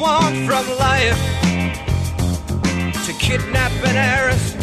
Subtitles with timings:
[0.00, 1.18] want from life
[3.04, 4.54] to kidnap an heiress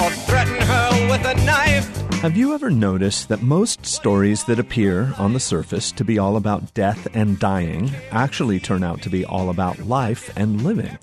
[0.00, 1.94] or threaten her with a knife.
[2.22, 6.38] Have you ever noticed that most stories that appear on the surface to be all
[6.38, 10.98] about death and dying actually turn out to be all about life and living?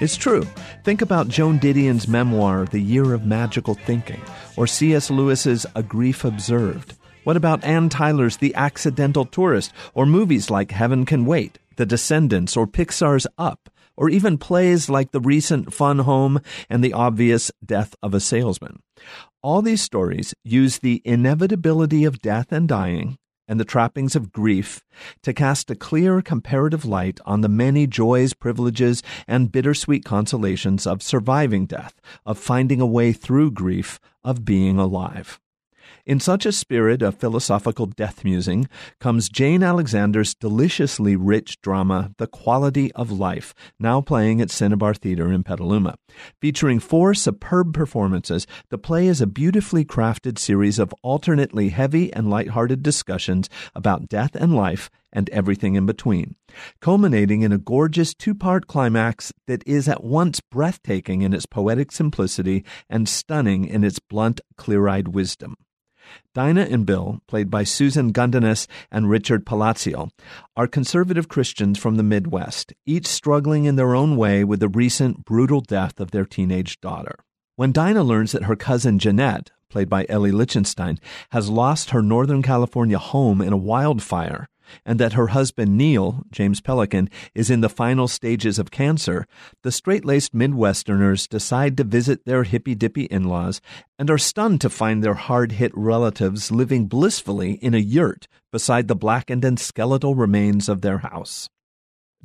[0.00, 0.42] It's true.
[0.82, 4.20] Think about Joan Didion's memoir, The Year of Magical Thinking,
[4.56, 5.08] or C.S.
[5.08, 6.96] Lewis's A Grief Observed.
[7.24, 12.54] What about Anne Tyler's The Accidental Tourist, or movies like Heaven Can Wait, The Descendants,
[12.54, 17.94] or Pixar's Up, or even plays like the recent Fun Home and the obvious Death
[18.02, 18.82] of a Salesman?
[19.42, 23.16] All these stories use the inevitability of death and dying
[23.48, 24.82] and the trappings of grief
[25.22, 31.02] to cast a clear comparative light on the many joys, privileges, and bittersweet consolations of
[31.02, 31.94] surviving death,
[32.26, 35.40] of finding a way through grief, of being alive.
[36.06, 38.68] In such a spirit of philosophical death musing
[39.00, 45.32] comes Jane Alexander's deliciously rich drama, The Quality of Life, now playing at Cinnabar Theatre
[45.32, 45.94] in Petaluma.
[46.42, 52.28] Featuring four superb performances, the play is a beautifully crafted series of alternately heavy and
[52.28, 56.36] light-hearted discussions about death and life and everything in between,
[56.82, 61.90] culminating in a gorgeous two part climax that is at once breathtaking in its poetic
[61.90, 65.56] simplicity and stunning in its blunt, clear eyed wisdom.
[66.34, 70.10] Dinah and Bill, played by Susan Gundunas and Richard Pallaziol,
[70.56, 75.24] are conservative Christians from the Midwest, each struggling in their own way with the recent
[75.24, 77.16] brutal death of their teenage daughter.
[77.56, 80.98] When Dinah learns that her cousin Jeanette, played by Ellie Lichtenstein,
[81.30, 84.48] has lost her Northern California home in a wildfire,
[84.84, 89.26] and that her husband Neil, James Pelican, is in the final stages of cancer,
[89.62, 93.60] the straight laced Midwesterners decide to visit their hippy dippy in laws
[93.98, 98.88] and are stunned to find their hard hit relatives living blissfully in a yurt beside
[98.88, 101.48] the blackened and skeletal remains of their house.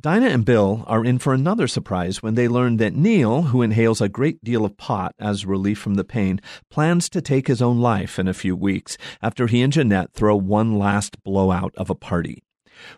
[0.00, 4.00] Dinah and Bill are in for another surprise when they learn that Neil, who inhales
[4.00, 7.82] a great deal of pot as relief from the pain, plans to take his own
[7.82, 11.94] life in a few weeks after he and Jeanette throw one last blowout of a
[11.94, 12.42] party.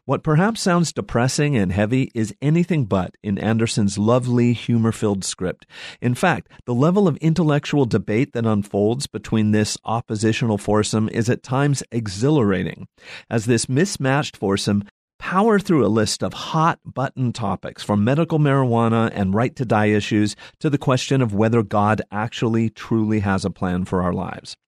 [0.05, 5.67] What perhaps sounds depressing and heavy is anything but in Anderson's lovely, humor filled script.
[6.01, 11.43] In fact, the level of intellectual debate that unfolds between this oppositional foursome is at
[11.43, 12.87] times exhilarating,
[13.29, 14.85] as this mismatched foursome
[15.33, 19.87] power through a list of hot button topics from medical marijuana and right to die
[19.87, 24.59] issues to the question of whether God actually truly has a plan for our lives.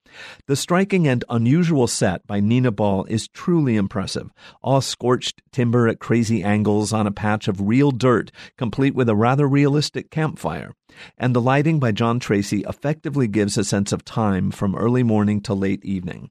[0.47, 4.30] The striking and unusual set by Nina Ball is truly impressive.
[4.62, 9.14] All scorched timber at crazy angles on a patch of real dirt, complete with a
[9.14, 10.72] rather realistic campfire.
[11.19, 15.42] And the lighting by John Tracy effectively gives a sense of time from early morning
[15.42, 16.30] to late evening.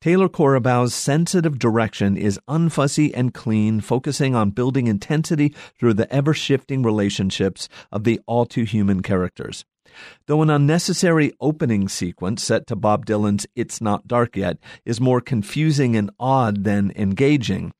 [0.00, 6.34] Taylor Korobow's sensitive direction is unfussy and clean, focusing on building intensity through the ever
[6.34, 9.64] shifting relationships of the all too human characters.
[10.26, 15.20] Though an unnecessary opening sequence set to Bob Dylan's It's Not Dark Yet is more
[15.20, 17.72] confusing and odd than engaging,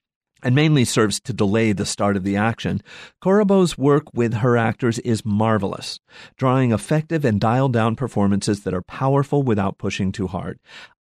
[0.43, 2.83] and mainly serves to delay the start of the action,
[3.23, 5.99] Korobow's work with her actors is marvelous,
[6.37, 10.59] drawing effective and dialed down performances that are powerful without pushing too hard.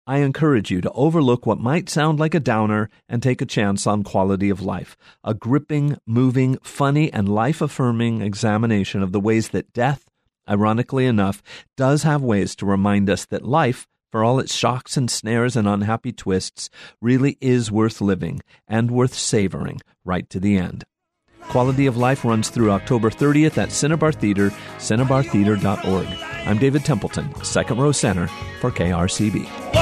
[0.08, 3.88] I encourage you to overlook what might sound like a downer and take a chance
[3.88, 9.50] on quality of life, a gripping, moving, funny, and life affirming examination of the ways
[9.50, 10.06] that death,
[10.48, 11.42] ironically enough,
[11.76, 15.68] does have ways to remind us that life, for all its shocks and snares and
[15.68, 16.70] unhappy twists,
[17.02, 20.86] really is worth living and worth savoring right to the end.
[21.42, 26.08] Quality of Life runs through October 30th at Cinnabar Theatre, cinnabartheatre.org.
[26.48, 28.28] I'm David Templeton, second row center
[28.62, 29.75] for KRCB.